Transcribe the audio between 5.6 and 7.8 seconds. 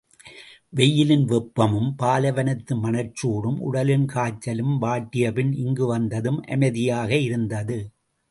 இங்கு வந்ததும் அமைதியாக இருந்தது.